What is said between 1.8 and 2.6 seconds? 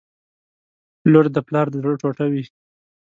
زړه ټوټه وي.